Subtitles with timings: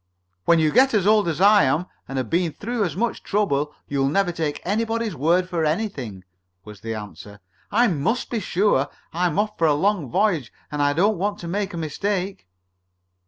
[0.45, 3.71] "When you get as old as I am, and have been through as much trouble,
[3.87, 6.23] you'll never take anybody's word for anything,"
[6.65, 7.39] was the answer.
[7.71, 8.89] "I must be sure.
[9.13, 12.47] I'm off for a long voyage, and I don't want to make a mistake."